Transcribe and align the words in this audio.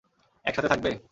এক 0.45 0.53
সাথে 0.55 0.69
থাকবে? 0.69 0.91